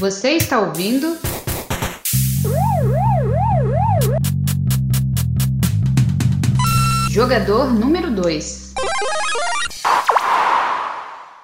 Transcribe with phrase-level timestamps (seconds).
[0.00, 1.16] Você está ouvindo?
[7.12, 8.74] Jogador número 2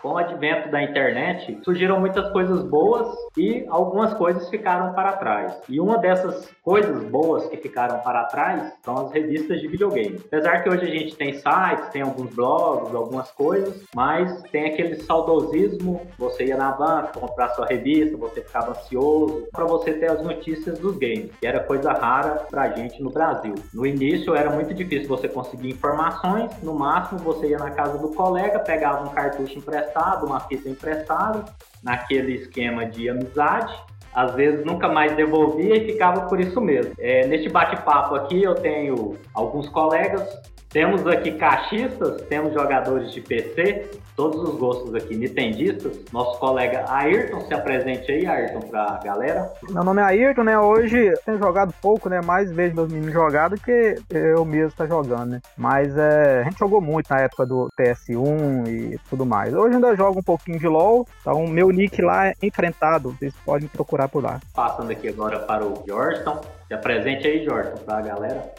[0.02, 5.60] Com o advento da internet, surgiram muitas coisas boas e algumas coisas ficaram para trás.
[5.68, 10.20] E uma dessas coisas boas que ficaram para trás são as revistas de videogame.
[10.24, 14.96] Apesar que hoje a gente tem sites, tem alguns blogs, algumas coisas, mas tem aquele
[14.96, 20.22] saudosismo, você ia na banca comprar sua revista, você ficava ansioso para você ter as
[20.22, 23.54] notícias dos games, que era coisa rara pra gente no Brasil.
[23.72, 28.08] No início era muito difícil você conseguir informações, no máximo você ia na casa do
[28.08, 31.44] colega, pegava um cartucho emprestado, uma fita emprestada,
[31.82, 33.75] naquele esquema de amizade.
[34.12, 36.92] Às vezes nunca mais devolvia e ficava por isso mesmo.
[36.98, 40.28] É, neste bate-papo aqui eu tenho alguns colegas
[40.70, 45.98] temos aqui caixistas, temos jogadores de PC, todos os gostos aqui nintendistas.
[46.12, 49.52] Nosso colega Ayrton, se apresente aí, Ayrton, pra galera.
[49.69, 50.58] Meu nome é Ayrton, né?
[50.58, 52.20] Hoje tenho jogado pouco, né?
[52.24, 55.40] Mais vejo meus meninos jogar do que eu mesmo tá jogando, né?
[55.56, 59.52] Mas é, a gente jogou muito na época do PS1 e tudo mais.
[59.52, 63.66] Hoje ainda jogo um pouquinho de LoL, então meu nick lá é enfrentado, vocês podem
[63.66, 64.40] procurar por lá.
[64.55, 66.40] Passando aqui agora para o Jordan.
[66.68, 68.52] Se apresente aí, Jordan, pra galera.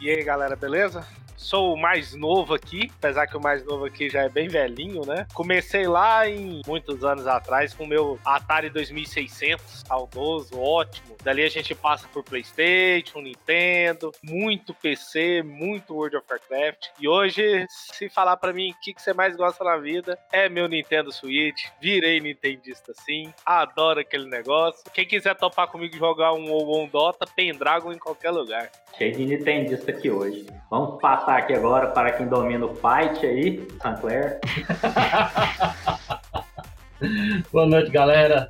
[0.00, 1.04] E aí, galera, beleza?
[1.44, 5.04] Sou o mais novo aqui, apesar que o mais novo aqui já é bem velhinho,
[5.04, 5.26] né?
[5.34, 11.14] Comecei lá em muitos anos atrás com o meu Atari 2600, saudoso, ótimo.
[11.22, 16.86] Dali a gente passa por PlayStation, Nintendo, muito PC, muito World of Warcraft.
[16.98, 20.48] E hoje, se falar para mim o que, que você mais gosta na vida, é
[20.48, 21.66] meu Nintendo Switch.
[21.78, 24.82] Virei Nintendista sim, adoro aquele negócio.
[24.94, 28.70] Quem quiser topar comigo jogar um ou um Dota, Pendragon em qualquer lugar.
[28.96, 30.46] Cheio de Nintendista aqui hoje.
[30.70, 34.40] Vamos passar aqui agora para quem domina o fight aí, Sancler.
[37.52, 38.48] Boa noite, galera.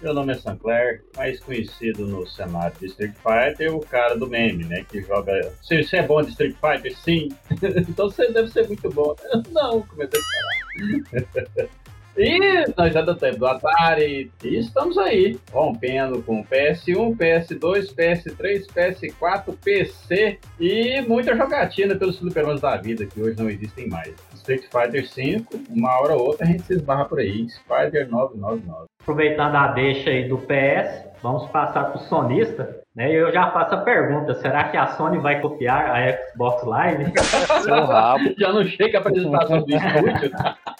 [0.00, 4.64] Meu nome é Sancler, mais conhecido no cenário de Street Fighter, o cara do meme,
[4.64, 4.84] né?
[4.88, 5.32] Que joga.
[5.62, 6.96] Você, você é bom de Street Fighter?
[6.98, 7.28] Sim.
[7.88, 9.16] então você deve ser muito bom.
[9.50, 11.68] Não, comecei a falar.
[12.16, 14.30] E nós já do tempo do Atari.
[14.42, 22.60] E estamos aí, rompendo com PS1, PS2, PS3, PS4, PC e muita jogatina pelos fliperamas
[22.60, 24.14] da vida, que hoje não existem mais.
[24.34, 27.46] Street Fighter V, uma hora ou outra a gente se esbarra por aí.
[27.50, 28.86] Spider 999.
[29.02, 32.80] Aproveitando a deixa aí do PS, vamos passar para o sonista.
[32.94, 33.12] Né?
[33.12, 37.12] Eu já faço a pergunta: será que a Sony vai copiar a Xbox Live?
[37.62, 38.34] Seu rabo.
[38.38, 40.32] Já não chega a apresentação do estúdio?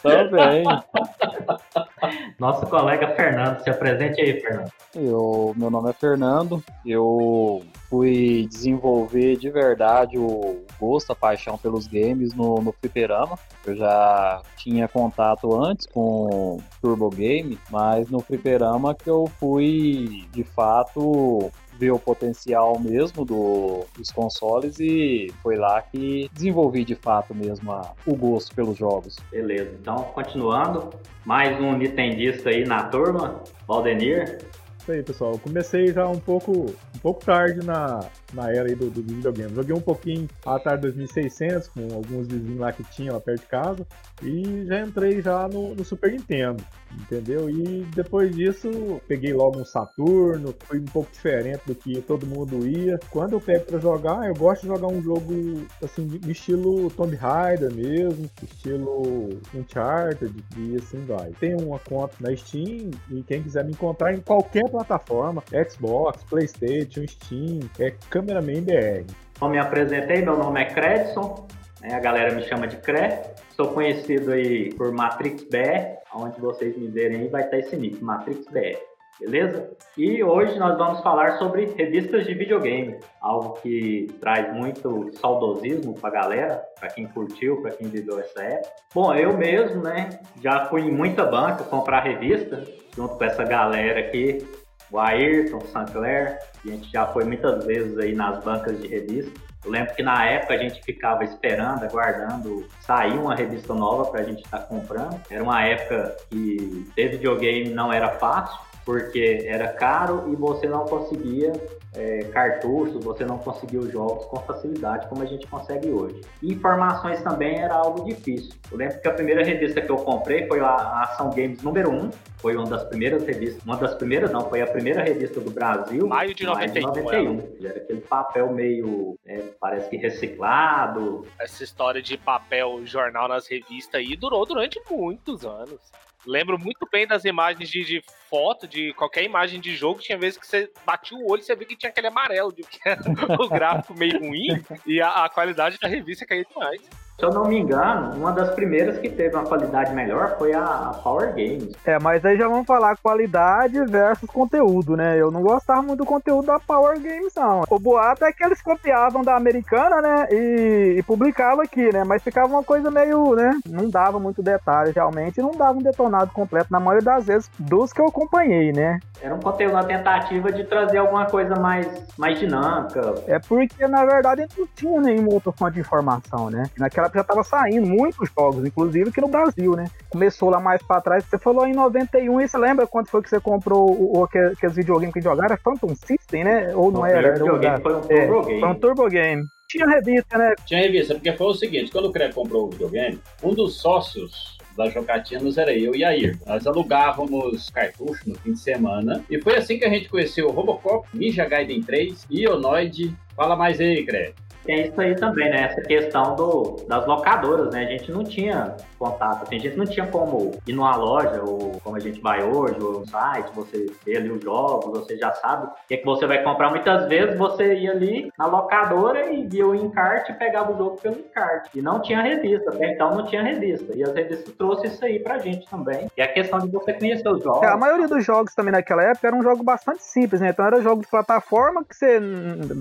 [0.06, 0.64] Também.
[2.38, 4.70] Nosso colega Fernando, se apresente aí, Fernando.
[4.94, 11.86] Eu, meu nome é Fernando, eu fui desenvolver de verdade o gosto, a paixão pelos
[11.86, 13.38] games no, no fliperama.
[13.66, 20.44] Eu já tinha contato antes com Turbo Game, mas no fliperama que eu fui de
[20.44, 27.34] fato ver o potencial mesmo do, dos consoles e foi lá que desenvolvi de fato
[27.34, 29.16] mesmo a, o gosto pelos jogos.
[29.30, 30.90] Beleza, então continuando,
[31.24, 34.38] mais um Nintendista aí na turma, Valdenir.
[34.86, 35.32] Isso aí, pessoal.
[35.32, 39.52] Eu comecei já um pouco, um pouco tarde na, na era aí do, do videogame.
[39.52, 43.86] Joguei um pouquinho Atari 2600 com alguns vizinhos lá que tinham lá perto de casa
[44.22, 46.62] e já entrei já no, no, Super Nintendo,
[47.00, 47.50] entendeu?
[47.50, 52.64] E depois disso peguei logo um Saturno, foi um pouco diferente do que todo mundo
[52.64, 52.96] ia.
[53.10, 57.16] Quando eu pego para jogar, eu gosto de jogar um jogo assim de estilo Tomb
[57.16, 61.32] Raider mesmo, estilo Uncharted e assim vai.
[61.40, 67.06] Tem uma conta na Steam e quem quiser me encontrar em qualquer plataforma, Xbox, PlayStation,
[67.06, 69.10] Steam, é Cameraman BR.
[69.32, 71.46] Então, me apresentei, meu nome é Credson,
[71.80, 73.36] né, a galera me chama de Cre.
[73.54, 78.02] Sou conhecido aí por Matrix BR, onde vocês me verem aí vai estar esse nick,
[78.04, 78.78] Matrix BR.
[79.18, 79.70] Beleza?
[79.96, 86.10] E hoje nós vamos falar sobre revistas de videogame, algo que traz muito saudosismo para
[86.10, 88.74] a galera, para quem curtiu, para quem viveu essa época.
[88.94, 92.62] Bom, eu mesmo, né, já fui em muita banca comprar revista,
[92.94, 94.46] junto com essa galera aqui
[94.90, 99.32] o Ayrton, o Sancler, a gente já foi muitas vezes aí nas bancas de revista.
[99.64, 104.20] Eu lembro que na época a gente ficava esperando, aguardando sair uma revista nova para
[104.20, 105.20] a gente estar tá comprando.
[105.28, 110.84] Era uma época que ter videogame não era fácil, porque era caro e você não
[110.84, 111.52] conseguia
[111.96, 116.20] é, cartuchos, você não conseguia os jogos com facilidade como a gente consegue hoje.
[116.42, 118.52] E informações também era algo difícil.
[118.70, 122.10] Eu lembro que a primeira revista que eu comprei foi a Ação Games número 1,
[122.38, 126.06] foi uma das primeiras revistas, uma das primeiras não, foi a primeira revista do Brasil.
[126.06, 126.82] Maio de 91.
[126.82, 127.66] Maio de 91.
[127.66, 131.26] Era aquele papel meio, é, parece que reciclado.
[131.40, 135.80] Essa história de papel jornal nas revistas aí durou durante muitos anos.
[136.26, 140.00] Lembro muito bem das imagens de, de foto, de qualquer imagem de jogo.
[140.00, 142.62] Tinha vezes que você batia o olho e você via que tinha aquele amarelo, de
[142.62, 143.00] que era
[143.40, 147.05] o gráfico meio ruim e a, a qualidade da revista caía demais.
[147.18, 150.92] Se eu não me engano, uma das primeiras que teve uma qualidade melhor foi a
[151.02, 151.72] Power Games.
[151.86, 155.18] É, mas aí já vamos falar qualidade versus conteúdo, né?
[155.18, 157.64] Eu não gostava muito do conteúdo da Power Games, não.
[157.70, 160.26] O boato é que eles copiavam da americana, né?
[160.30, 162.04] E, e publicavam aqui, né?
[162.04, 163.58] Mas ficava uma coisa meio, né?
[163.66, 167.94] Não dava muito detalhe realmente, não dava um detonado completo na maioria das vezes dos
[167.94, 168.98] que eu acompanhei, né?
[169.22, 171.88] Era um conteúdo, uma tentativa de trazer alguma coisa mais,
[172.18, 173.14] mais dinâmica.
[173.26, 176.64] É porque, na verdade, não tinha nenhuma outra fonte de informação, né?
[176.76, 179.86] Naquela já tava saindo muitos jogos, inclusive aqui no Brasil, né?
[180.10, 181.24] Começou lá mais pra trás.
[181.24, 184.76] Você falou em 91, e você lembra quando foi que você comprou o, o aqueles
[184.76, 185.46] videogames que jogaram?
[185.46, 186.74] Era Phantom System, né?
[186.74, 187.28] Ou não O era?
[187.28, 188.60] Era videogame foi um é, Turbo Game.
[188.60, 189.46] Foi um Turbo Game.
[189.68, 190.54] Tinha revista, né?
[190.64, 194.56] Tinha revista, porque foi o seguinte, quando o Craig comprou o videogame, um dos sócios
[194.76, 196.38] das jogatinas era eu e a Ir.
[196.46, 200.52] Nós alugávamos cartucho no fim de semana, e foi assim que a gente conheceu o
[200.52, 203.16] Robocop, Ninja Gaiden 3, Ionoid.
[203.34, 204.34] Fala mais aí, Craig.
[204.66, 205.62] Tem isso aí também, né?
[205.62, 207.86] Essa questão do, das locadoras, né?
[207.86, 211.96] A gente não tinha contato, a gente não tinha como ir numa loja, ou como
[211.96, 215.66] a gente vai hoje, ou no site, você vê ali os jogos, você já sabe
[215.66, 216.70] o que, é que você vai comprar.
[216.70, 220.98] Muitas vezes você ia ali na locadora e via o encarte e pegava o jogo
[221.00, 221.70] pelo encarte.
[221.74, 223.96] E não tinha revista, até então não tinha revista.
[223.96, 226.08] E as revistas trouxe isso aí pra gente também.
[226.16, 227.62] E a questão de você conhecer os jogos.
[227.62, 230.50] É, a maioria dos jogos também naquela época era um jogo bastante simples, né?
[230.50, 232.20] Então era jogo de plataforma que você,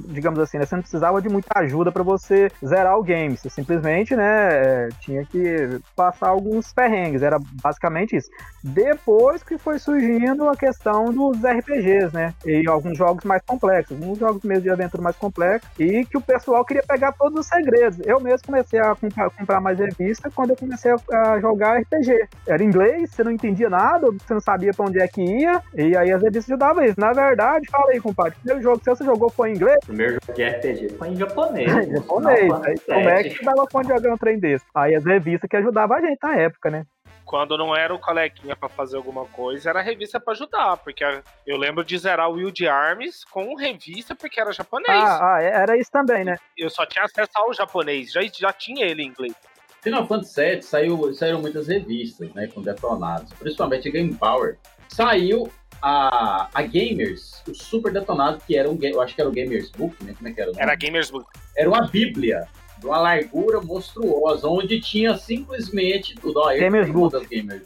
[0.07, 0.65] digamos assim, né?
[0.65, 3.35] Você não precisava de muita ajuda pra você zerar o game.
[3.37, 7.23] Você simplesmente, né, é, tinha que passar alguns perrengues.
[7.23, 8.29] Era basicamente isso.
[8.63, 12.33] Depois que foi surgindo a questão dos RPGs, né?
[12.45, 16.21] E alguns jogos mais complexos, alguns jogos mesmo de aventura mais complexos, e que o
[16.21, 17.99] pessoal queria pegar todos os segredos.
[18.05, 22.27] Eu mesmo comecei a comprar, comprar mais revista quando eu comecei a, jogar RPG.
[22.47, 25.95] Era inglês, você não entendia nada, você não sabia pra onde é que ia, e
[25.95, 26.99] aí as revistas ajudavam isso.
[26.99, 29.77] Na verdade, fala aí, compadre, o primeiro jogo que você jogou foi em inglês?
[29.83, 31.71] O primeiro jogo de RPG foi em japonês.
[31.91, 32.39] japonês.
[32.39, 34.65] Final Aí, como é que dava conta de jogar um trem desse?
[34.73, 36.85] Aí as revistas que ajudavam a gente na época, né?
[37.23, 40.77] Quando não era o coleguinha pra fazer alguma coisa, era a revista pra ajudar.
[40.77, 44.89] Porque a- eu lembro de zerar o Wild Arms com revista porque era japonês.
[45.03, 46.37] Ah, ah, é- era isso também, né?
[46.55, 49.33] Eu só tinha acesso ao japonês, já, já tinha ele em inglês.
[49.81, 54.57] Final Fantasy VII saiu, saíram muitas revistas, né, com detonados, principalmente Game Power.
[54.87, 55.51] Saiu
[55.81, 59.69] a, a Gamers, o super detonado, que era um, eu acho que era o Gamers
[59.71, 60.49] Book, né, como é que era?
[60.49, 60.63] o nome?
[60.63, 61.27] Era Gamers Book.
[61.55, 66.39] Era uma bíblia de uma largura monstruosa, onde tinha simplesmente tudo.
[66.39, 67.63] Ó, Gamers das Gamers.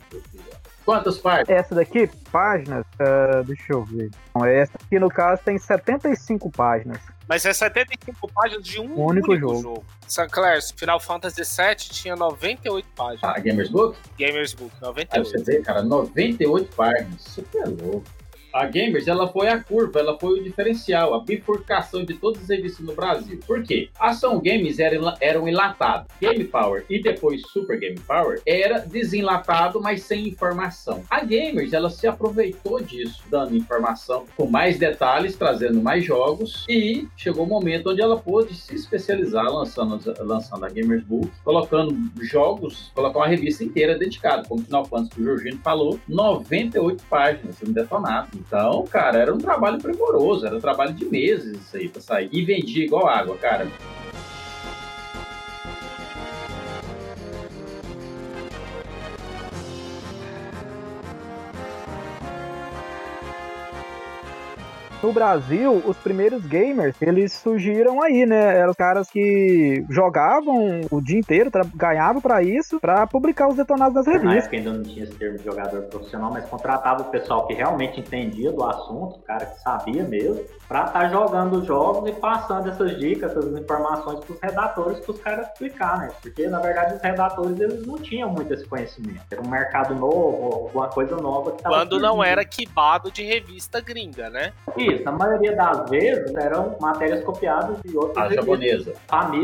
[0.86, 1.54] Quantas partes?
[1.56, 4.10] Essa daqui, páginas, ah, deixa eu ver.
[4.34, 6.98] Bom, Essa aqui, no caso, tem 75 páginas.
[7.28, 9.62] Mas é 75 páginas de um Um único único, jogo.
[9.62, 9.86] jogo.
[10.08, 13.24] Sinclair, Final Fantasy VII tinha 98 páginas.
[13.24, 14.00] A Gamers Book?
[14.18, 15.30] Gamers Book, Aí 98.
[15.30, 17.24] você vê, cara, 98 páginas.
[17.28, 18.04] Isso que é louco.
[18.52, 22.50] A Gamers, ela foi a curva, ela foi o diferencial, a bifurcação de todas as
[22.50, 23.40] revistas no Brasil.
[23.46, 23.90] Por quê?
[24.00, 26.08] Ação Games era, era um enlatado.
[26.20, 31.04] Game Power e depois Super Game Power era desenlatado, mas sem informação.
[31.10, 37.08] A Gamers, ela se aproveitou disso, dando informação com mais detalhes, trazendo mais jogos e
[37.16, 42.92] chegou o momento onde ela pôde se especializar, lançando, lançando a Gamers Book, colocando jogos,
[42.96, 47.72] colocar uma revista inteira dedicada, como Final Fantasy que o Jorginho falou, 98 páginas, um
[47.72, 48.39] detonado.
[48.40, 52.30] Então, cara, era um trabalho primoroso, era um trabalho de meses isso aí pra sair.
[52.32, 53.68] E vendia igual água, cara.
[65.10, 68.60] No Brasil, os primeiros gamers, eles surgiram aí, né?
[68.60, 73.96] Eram os caras que jogavam o dia inteiro, ganhavam pra isso, pra publicar os detonados
[73.96, 74.38] nas Na revistas.
[74.44, 78.00] época ainda não tinha esse termo de jogador profissional, mas contratava o pessoal que realmente
[78.00, 82.70] entendia do assunto, o cara que sabia mesmo, pra estar jogando os jogos e passando
[82.70, 86.12] essas dicas, essas informações pros redatores, pros caras explicar, né?
[86.22, 89.22] Porque, na verdade, os redatores, eles não tinham muito esse conhecimento.
[89.32, 92.32] Era um mercado novo, alguma coisa nova que tava Quando não surgindo.
[92.32, 94.54] era quibado de revista gringa, né?
[94.78, 98.46] Isso, na maioria das vezes eram matérias copiadas de outras A revistas.
[98.46, 98.94] japonesa.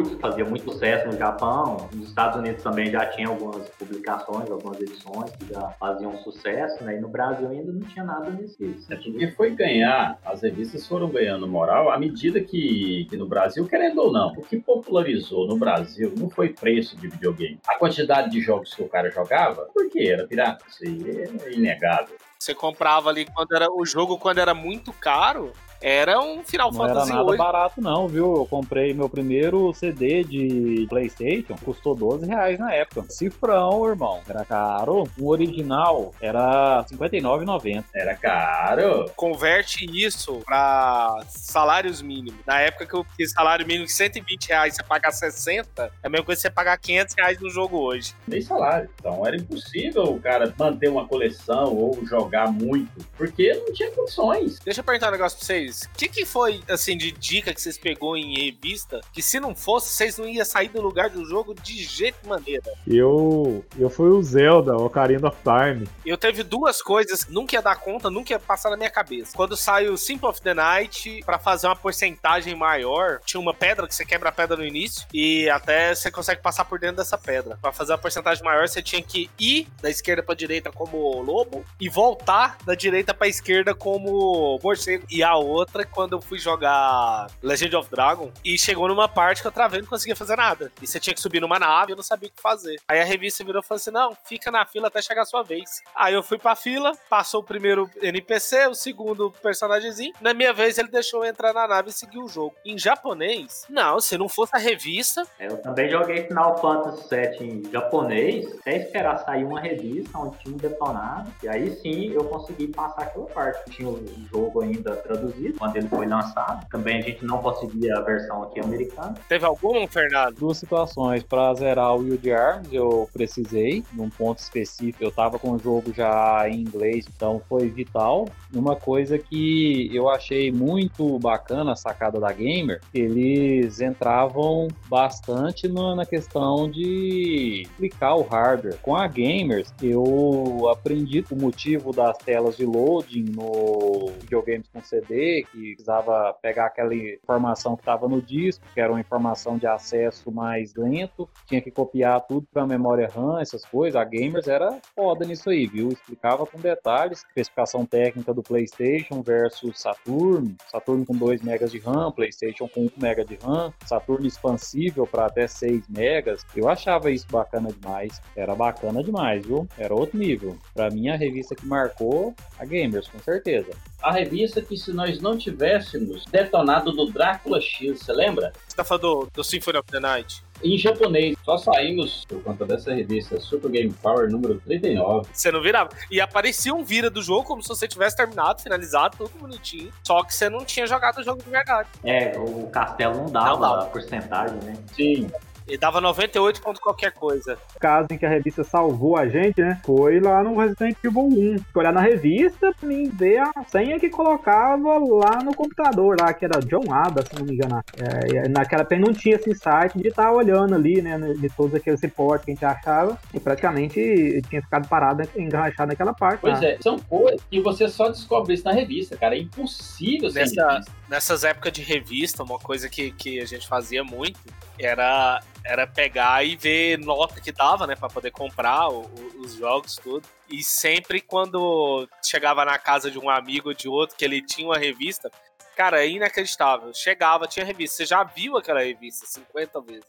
[0.05, 4.79] Que fazia muito sucesso no Japão, nos Estados Unidos também já tinha algumas publicações, algumas
[4.81, 6.97] edições que já faziam sucesso, né?
[6.97, 8.57] E no Brasil ainda não tinha nada disso.
[8.89, 13.65] É porque foi ganhar, as revistas foram ganhando moral à medida que, que no Brasil,
[13.67, 17.59] querendo ou não, o que popularizou no Brasil não foi preço de videogame.
[17.67, 22.15] A quantidade de jogos que o cara jogava, porque era pirata, isso aí é inegável.
[22.45, 25.51] Você comprava ali quando era o jogo quando era muito caro,
[25.81, 27.37] era um Final Não era Fantasy nada VIII.
[27.37, 28.35] barato não, viu?
[28.37, 33.05] Eu comprei meu primeiro CD de Playstation, custou 12 reais na época.
[33.09, 34.21] Cifrão, irmão.
[34.27, 35.03] Era caro.
[35.19, 37.83] O original era R$ 59,90.
[37.93, 39.11] Era caro.
[39.15, 42.39] Converte isso pra salários mínimos.
[42.45, 46.09] Na época que eu fiz salário mínimo de 120 reais, você pagar 60, é a
[46.09, 48.13] mesma coisa que você pagar 500 reais no jogo hoje.
[48.27, 48.89] Nem salário.
[48.99, 54.59] Então era impossível o cara manter uma coleção ou jogar muito, porque não tinha condições.
[54.59, 55.64] Deixa eu perguntar um negócio pra vocês.
[55.69, 59.55] O que, que foi, assim, de dica que vocês pegou em revista que se não
[59.55, 62.71] fosse, vocês não iam sair do lugar do jogo de jeito e maneira?
[62.87, 65.87] Eu, eu fui o Zelda, o Ocarina of Time.
[66.05, 69.35] Eu teve duas coisas nunca ia dar conta, nunca ia passar na minha cabeça.
[69.35, 73.87] Quando saiu o Simple of the Night, pra fazer uma porcentagem maior, tinha uma pedra
[73.87, 77.17] que você quebra a pedra no início e até você consegue passar por dentro dessa
[77.17, 77.57] pedra.
[77.61, 81.65] Pra fazer uma porcentagem maior, você tinha que ir da esquerda pra direita como lobo
[81.79, 85.05] e voltar da direita pra esquerda como morcego.
[85.09, 85.54] E a outra,
[85.93, 89.81] quando eu fui jogar Legend of Dragon, e chegou numa parte que eu travei e
[89.83, 90.71] não conseguia fazer nada.
[90.81, 92.79] E você tinha que subir numa nave eu não sabia o que fazer.
[92.87, 95.43] Aí a revista virou e falou assim: não, fica na fila até chegar a sua
[95.43, 95.81] vez.
[95.95, 100.13] Aí eu fui pra fila, passou o primeiro NPC, o segundo personagemzinho.
[100.21, 102.55] Na minha vez, ele deixou eu entrar na nave e seguir o jogo.
[102.65, 107.71] Em japonês, não, se não fosse a revista, Eu também joguei Final Fantasy VII em
[107.71, 111.31] japonês, até esperar sair uma revista onde tinha um detonado.
[111.43, 113.71] E aí sim eu consegui passar aquela parte.
[113.71, 116.67] Tinha o jogo ainda traduzido quando ele foi lançado.
[116.69, 119.13] Também a gente não conseguia a versão aqui americana.
[119.27, 120.35] teve algum, Fernando?
[120.35, 121.23] Duas situações.
[121.23, 125.03] Pra zerar o Wild Arms, eu precisei, num ponto específico.
[125.03, 128.27] Eu tava com o jogo já em inglês, então foi vital.
[128.53, 136.05] Uma coisa que eu achei muito bacana, a sacada da Gamer, eles entravam bastante na
[136.05, 138.77] questão de explicar o hardware.
[138.81, 145.34] Com a Gamers, eu aprendi o motivo das telas de loading no videogames com CD,
[145.43, 150.31] que precisava pegar aquela informação que estava no disco, que era uma informação de acesso
[150.31, 153.99] mais lento, tinha que copiar tudo para memória RAM, essas coisas.
[153.99, 155.89] A Gamers era foda nisso aí, viu?
[155.89, 162.11] Explicava com detalhes, especificação técnica do PlayStation versus Saturn, Saturn com 2 MB de RAM,
[162.11, 166.35] PlayStation com 1 MB de RAM, Saturn expansível para até 6 MB.
[166.55, 168.21] Eu achava isso bacana demais.
[168.35, 169.67] Era bacana demais, viu?
[169.77, 170.57] Era outro nível.
[170.73, 173.71] Para mim, a revista que marcou a Gamers, com certeza.
[174.01, 178.53] A revista que se nós não tivéssemos detonado do Drácula X, você lembra?
[178.67, 180.43] Você tá falando do, do Symphony of the Night?
[180.63, 185.27] Em japonês, só saímos por conta dessa revista Super Game Power número 39.
[185.33, 185.89] Você não virava.
[186.09, 189.91] E aparecia um vira do jogo como se você tivesse terminado, finalizado, tudo bonitinho.
[190.03, 191.89] Só que você não tinha jogado o jogo de verdade.
[192.05, 193.81] É, o castelo não dava, Não dava.
[193.83, 194.77] a porcentagem, né?
[194.95, 195.29] Sim,
[195.67, 197.57] E dava 98 ponto qualquer coisa.
[197.75, 199.79] O caso em que a revista salvou a gente, né?
[199.85, 201.57] Foi lá no Resident Evil 1.
[201.73, 206.33] Fui olhar na revista pra mim ver a senha que colocava lá no computador, lá,
[206.33, 207.81] que era John Ada, se não me engano.
[207.97, 211.17] É, e naquela época não tinha esse site de estar olhando ali, né?
[211.17, 213.17] De todos aqueles reportes que a gente achava.
[213.33, 216.41] E praticamente tinha ficado parado, né, enganchado naquela parte.
[216.41, 216.65] pois lá.
[216.67, 219.35] é, são coisas que você só descobre isso na revista, cara.
[219.35, 220.91] É impossível sem Nessa- revista.
[221.07, 224.39] Nessas épocas de revista, uma coisa que, que a gente fazia muito
[224.79, 227.95] era, era pegar e ver nota que dava, né?
[227.95, 230.27] Pra poder comprar o- o- os jogos, tudo.
[230.49, 234.67] E sempre quando chegava na casa de um amigo ou de outro que ele tinha
[234.67, 235.29] uma revista,
[235.75, 236.91] cara, é inacreditável.
[236.93, 237.97] Chegava, tinha revista.
[237.97, 240.05] Você já viu aquela revista 50 vezes.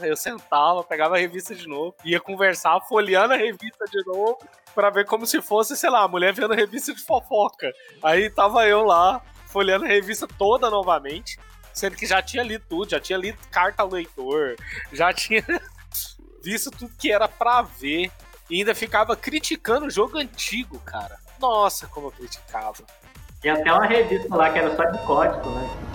[0.00, 4.38] Eu sentava, pegava a revista de novo, ia conversar, folheando a revista de novo,
[4.74, 7.72] pra ver como se fosse, sei lá, a mulher vendo a revista de fofoca.
[8.02, 11.38] Aí tava eu lá, folheando a revista toda novamente,
[11.72, 14.56] sendo que já tinha lido tudo, já tinha lido carta ao leitor,
[14.92, 15.44] já tinha
[16.42, 18.10] visto tudo que era pra ver,
[18.50, 21.18] e ainda ficava criticando o jogo antigo, cara.
[21.38, 22.82] Nossa, como eu criticava.
[23.40, 25.88] Tinha até uma revista lá que era só de código, né?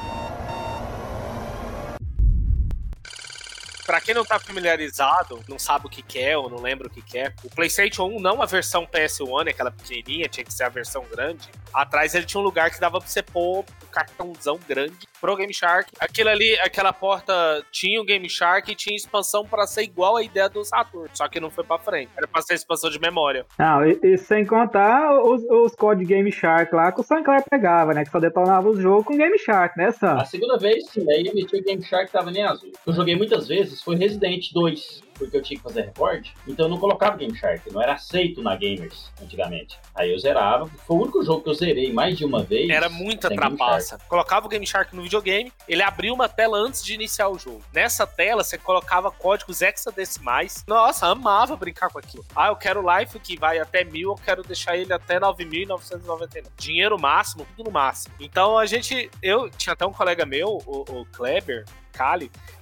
[3.85, 6.89] Pra quem não tá familiarizado, não sabe o que que é ou não lembra o
[6.89, 10.63] que que é, o PlayStation 1 não a versão PS1, aquela pequenininha, tinha que ser
[10.63, 11.49] a versão grande.
[11.73, 15.53] Atrás ele tinha um lugar que dava pra você pôr um cartãozão grande pro Game
[15.53, 15.91] Shark.
[15.99, 20.23] Aquilo ali, aquela porta tinha o Game Shark e tinha expansão pra ser igual a
[20.23, 22.11] ideia do Saturn, só que não foi pra frente.
[22.17, 23.45] Era pra ser expansão de memória.
[23.57, 27.93] Não, e, e sem contar os, os códigos Game Shark lá que o Sinclair pegava,
[27.93, 28.03] né?
[28.03, 30.17] Que só detonava os jogos com Game Shark, né, Sam?
[30.17, 32.71] A segunda vez, sim, aí eu meti o Game Shark que tava nem azul.
[32.85, 35.01] Eu joguei muitas vezes, foi Resident 2.
[35.13, 38.41] Porque eu tinha que fazer recorde, então eu não colocava Game Shark, não era aceito
[38.41, 39.79] na Gamers antigamente.
[39.95, 42.69] Aí eu zerava, foi o único jogo que eu zerei mais de uma vez.
[42.69, 43.97] Era muita trapaça.
[44.07, 47.61] Colocava o Game Shark no videogame, ele abria uma tela antes de iniciar o jogo.
[47.73, 50.63] Nessa tela, você colocava códigos hexadecimais.
[50.67, 52.25] Nossa, amava brincar com aquilo.
[52.35, 56.45] Ah, eu quero o Life que vai até mil, eu quero deixar ele até 9.999.
[56.57, 58.13] Dinheiro máximo, tudo no máximo.
[58.19, 61.65] Então a gente, eu tinha até um colega meu, o, o Kleber,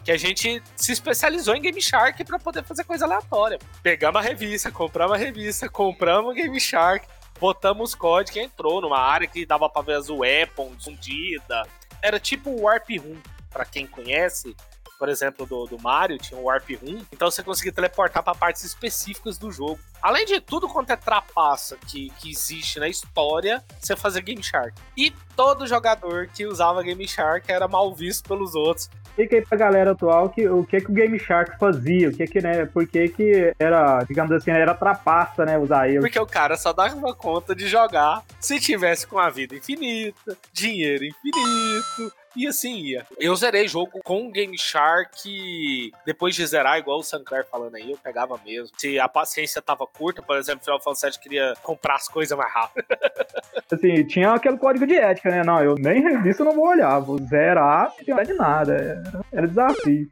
[0.04, 3.60] Que a gente se especializou em Game Shark para poder fazer coisa aleatória.
[3.82, 7.08] Pegamos a revista, compramos a revista, compramos o Game Shark,
[7.40, 11.64] botamos código e entrou numa área que dava pra ver as weapons escondida.
[12.02, 13.18] Era tipo o Warp Room,
[13.50, 14.56] pra quem conhece.
[14.98, 17.04] Por exemplo, do, do Mario, tinha o Warp Room.
[17.12, 19.80] Então você conseguia teleportar para partes específicas do jogo.
[20.00, 24.80] Além de tudo quanto é trapaça que, que existe na história, você fazia Game Shark.
[24.96, 28.92] E todo jogador que usava Game Shark era mal visto pelos outros.
[29.12, 32.26] Explica aí pra galera atual que, o que, que o Game Shark fazia, o que
[32.26, 36.00] que, né, por que que era, digamos assim, era trapaça, né, usar ele.
[36.00, 41.04] Porque o cara só dava conta de jogar se tivesse com a vida infinita, dinheiro
[41.04, 43.06] infinito, e assim ia.
[43.18, 47.92] Eu zerei jogo com o Game Shark depois de zerar, igual o Sinclair falando aí,
[47.92, 48.70] eu pegava mesmo.
[48.78, 52.38] Se a paciência tava curta, por exemplo, o Final Fantasy VII queria comprar as coisas
[52.38, 52.86] mais rápido.
[53.72, 57.18] Assim, tinha aquele código de ética, né, não, eu nem revista não vou olhar, vou
[57.20, 60.10] zerar, não tem de nada, era, era desafio.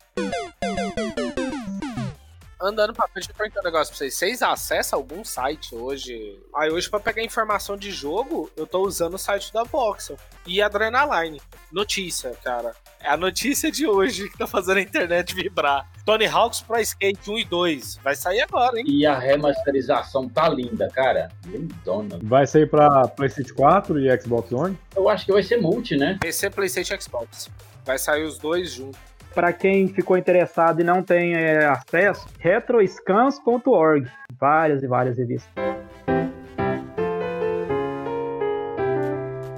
[2.61, 4.15] Andando pra frente, eu perguntar um negócio pra vocês.
[4.15, 6.37] Vocês acessam algum site hoje?
[6.53, 10.61] Aí hoje, pra pegar informação de jogo, eu tô usando o site da Voxel e
[10.61, 11.41] Adrenaline.
[11.71, 12.75] Notícia, cara.
[12.99, 15.89] É a notícia de hoje que tá fazendo a internet vibrar.
[16.05, 17.99] Tony Hawk's Pro Skate 1 e 2.
[18.03, 18.85] Vai sair agora, hein?
[18.85, 21.31] E a remasterização tá linda, cara.
[21.45, 22.19] Lindona.
[22.21, 24.77] Vai sair pra PlayStation 4 e Xbox One?
[24.93, 26.17] Eu acho que vai ser multi, né?
[26.19, 27.49] PC, PlayStation e Xbox.
[27.85, 28.99] Vai sair os dois juntos.
[29.33, 34.09] Para quem ficou interessado e não tem é, acesso, retroscans.org.
[34.39, 35.51] Várias e várias revistas.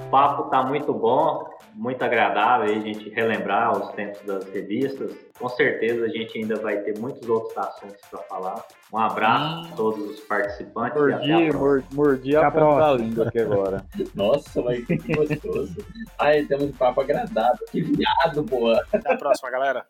[0.06, 1.46] O papo tá muito bom,
[1.82, 5.10] muito agradável aí a gente relembrar os tempos das revistas.
[5.36, 8.64] Com certeza a gente ainda vai ter muitos outros assuntos para falar.
[8.92, 13.26] Um abraço a todos os participantes e até a Mordi, mordi a ponta da língua
[13.26, 13.84] aqui agora.
[14.14, 15.84] Nossa, mas que gostoso.
[16.20, 17.66] Ai, temos um papo agradável.
[17.72, 18.80] Que viado, boa.
[18.92, 19.84] Até a próxima, galera.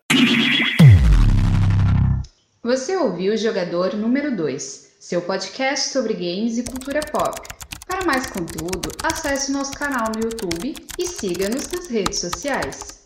[2.63, 7.62] Você ouviu o Jogador número 2, seu podcast sobre games e cultura pop.
[7.93, 13.02] Para mais conteúdo, acesse nosso canal no YouTube e siga-nos nas redes sociais.